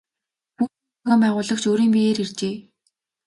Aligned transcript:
Пүүсийн 0.55 0.79
зохион 0.99 1.21
байгуулагч 1.23 1.63
өөрийн 1.69 1.91
биеэр 1.95 2.19
иржээ. 2.23 2.55